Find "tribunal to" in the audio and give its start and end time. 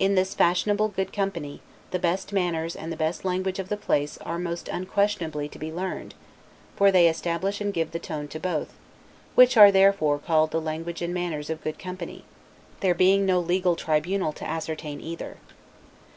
13.76-14.44